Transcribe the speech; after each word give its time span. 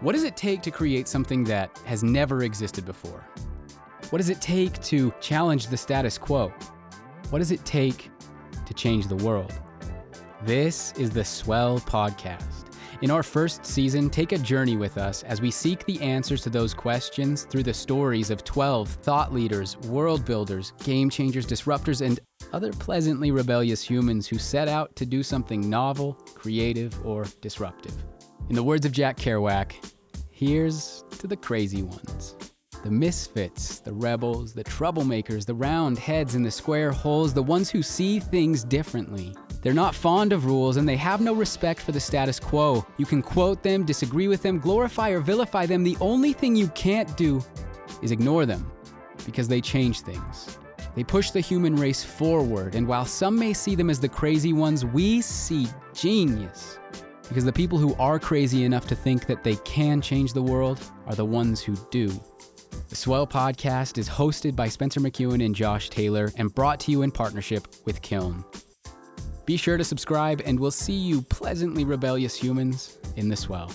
What 0.00 0.12
does 0.12 0.22
it 0.22 0.36
take 0.36 0.62
to 0.62 0.70
create 0.70 1.08
something 1.08 1.42
that 1.44 1.76
has 1.84 2.04
never 2.04 2.44
existed 2.44 2.86
before? 2.86 3.26
What 4.10 4.18
does 4.18 4.28
it 4.30 4.40
take 4.40 4.80
to 4.84 5.12
challenge 5.20 5.66
the 5.66 5.76
status 5.76 6.16
quo? 6.16 6.52
What 7.30 7.40
does 7.40 7.50
it 7.50 7.64
take 7.64 8.08
to 8.64 8.74
change 8.74 9.08
the 9.08 9.16
world? 9.16 9.52
This 10.44 10.92
is 10.92 11.10
the 11.10 11.24
Swell 11.24 11.80
Podcast. 11.80 12.66
In 13.02 13.10
our 13.10 13.24
first 13.24 13.66
season, 13.66 14.08
take 14.08 14.30
a 14.30 14.38
journey 14.38 14.76
with 14.76 14.98
us 14.98 15.24
as 15.24 15.40
we 15.40 15.50
seek 15.50 15.84
the 15.84 16.00
answers 16.00 16.42
to 16.42 16.50
those 16.50 16.74
questions 16.74 17.48
through 17.50 17.64
the 17.64 17.74
stories 17.74 18.30
of 18.30 18.44
12 18.44 18.88
thought 18.88 19.34
leaders, 19.34 19.76
world 19.78 20.24
builders, 20.24 20.74
game 20.84 21.10
changers, 21.10 21.44
disruptors, 21.44 22.06
and 22.06 22.20
other 22.52 22.70
pleasantly 22.70 23.32
rebellious 23.32 23.82
humans 23.82 24.28
who 24.28 24.38
set 24.38 24.68
out 24.68 24.94
to 24.94 25.04
do 25.04 25.24
something 25.24 25.68
novel, 25.68 26.12
creative, 26.34 27.04
or 27.04 27.26
disruptive. 27.40 27.94
In 28.48 28.54
the 28.54 28.62
words 28.62 28.86
of 28.86 28.92
Jack 28.92 29.16
Kerouac, 29.18 29.72
here's 30.30 31.04
to 31.18 31.26
the 31.26 31.36
crazy 31.36 31.82
ones. 31.82 32.34
The 32.82 32.90
misfits, 32.90 33.80
the 33.80 33.92
rebels, 33.92 34.54
the 34.54 34.64
troublemakers, 34.64 35.44
the 35.44 35.54
round 35.54 35.98
heads 35.98 36.34
in 36.34 36.42
the 36.42 36.50
square 36.50 36.92
holes, 36.92 37.34
the 37.34 37.42
ones 37.42 37.68
who 37.68 37.82
see 37.82 38.20
things 38.20 38.64
differently. 38.64 39.34
They're 39.62 39.74
not 39.74 39.94
fond 39.94 40.32
of 40.32 40.46
rules 40.46 40.76
and 40.76 40.88
they 40.88 40.96
have 40.96 41.20
no 41.20 41.34
respect 41.34 41.80
for 41.80 41.92
the 41.92 42.00
status 42.00 42.38
quo. 42.38 42.86
You 42.96 43.04
can 43.04 43.20
quote 43.20 43.62
them, 43.62 43.84
disagree 43.84 44.28
with 44.28 44.42
them, 44.42 44.60
glorify 44.60 45.10
or 45.10 45.20
vilify 45.20 45.66
them. 45.66 45.82
The 45.82 45.96
only 46.00 46.32
thing 46.32 46.54
you 46.54 46.68
can't 46.68 47.14
do 47.16 47.44
is 48.00 48.12
ignore 48.12 48.46
them 48.46 48.70
because 49.26 49.48
they 49.48 49.60
change 49.60 50.00
things. 50.00 50.58
They 50.94 51.04
push 51.04 51.30
the 51.30 51.40
human 51.40 51.76
race 51.76 52.02
forward, 52.02 52.74
and 52.74 52.86
while 52.86 53.04
some 53.04 53.38
may 53.38 53.52
see 53.52 53.74
them 53.74 53.90
as 53.90 54.00
the 54.00 54.08
crazy 54.08 54.52
ones, 54.52 54.84
we 54.84 55.20
see 55.20 55.68
genius. 55.92 56.78
Because 57.28 57.44
the 57.44 57.52
people 57.52 57.78
who 57.78 57.94
are 57.96 58.18
crazy 58.18 58.64
enough 58.64 58.86
to 58.88 58.94
think 58.94 59.26
that 59.26 59.44
they 59.44 59.56
can 59.56 60.00
change 60.00 60.32
the 60.32 60.42
world 60.42 60.80
are 61.06 61.14
the 61.14 61.24
ones 61.24 61.62
who 61.62 61.76
do. 61.90 62.08
The 62.88 62.96
Swell 62.96 63.26
podcast 63.26 63.98
is 63.98 64.08
hosted 64.08 64.56
by 64.56 64.68
Spencer 64.68 65.00
McEwen 65.00 65.44
and 65.44 65.54
Josh 65.54 65.90
Taylor 65.90 66.32
and 66.36 66.54
brought 66.54 66.80
to 66.80 66.90
you 66.90 67.02
in 67.02 67.10
partnership 67.10 67.68
with 67.84 68.00
Kiln. 68.00 68.44
Be 69.44 69.56
sure 69.56 69.76
to 69.76 69.84
subscribe, 69.84 70.42
and 70.44 70.58
we'll 70.58 70.70
see 70.70 70.94
you 70.94 71.22
pleasantly 71.22 71.84
rebellious 71.84 72.34
humans 72.34 72.98
in 73.16 73.28
the 73.28 73.36
Swell. 73.36 73.70